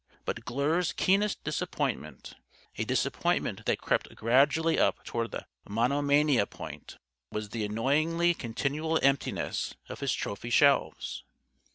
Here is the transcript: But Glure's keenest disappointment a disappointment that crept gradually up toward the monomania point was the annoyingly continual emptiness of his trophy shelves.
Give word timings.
But 0.25 0.45
Glure's 0.45 0.93
keenest 0.93 1.43
disappointment 1.43 2.33
a 2.75 2.85
disappointment 2.85 3.67
that 3.67 3.81
crept 3.81 4.15
gradually 4.15 4.79
up 4.79 5.05
toward 5.05 5.29
the 5.29 5.45
monomania 5.69 6.47
point 6.47 6.97
was 7.31 7.49
the 7.49 7.65
annoyingly 7.65 8.33
continual 8.33 8.97
emptiness 9.03 9.75
of 9.89 9.99
his 9.99 10.11
trophy 10.11 10.49
shelves. 10.49 11.23